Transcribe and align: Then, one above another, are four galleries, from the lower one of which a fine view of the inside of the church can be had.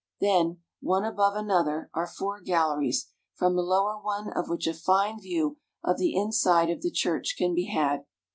Then, 0.19 0.61
one 0.79 1.05
above 1.05 1.35
another, 1.35 1.91
are 1.93 2.07
four 2.07 2.41
galleries, 2.41 3.11
from 3.35 3.55
the 3.55 3.61
lower 3.61 4.01
one 4.01 4.33
of 4.33 4.49
which 4.49 4.65
a 4.65 4.73
fine 4.73 5.19
view 5.21 5.59
of 5.83 5.99
the 5.99 6.15
inside 6.17 6.71
of 6.71 6.81
the 6.81 6.89
church 6.89 7.35
can 7.37 7.53
be 7.53 7.65
had. 7.65 8.05